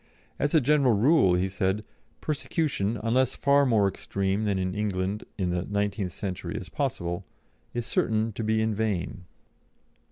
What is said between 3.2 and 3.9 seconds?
far more